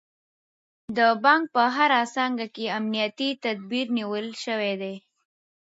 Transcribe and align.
د 0.97 0.99
بانک 1.23 1.43
په 1.55 1.63
هره 1.75 2.01
څانګه 2.15 2.47
کې 2.55 2.73
امنیتي 2.79 3.29
تدابیر 3.43 3.87
نیول 3.97 4.27
شوي 4.43 4.73
دي. 4.81 4.95